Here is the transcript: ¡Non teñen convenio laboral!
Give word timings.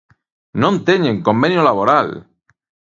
¡Non 0.61 0.73
teñen 0.87 1.23
convenio 1.27 1.65
laboral! 1.67 2.07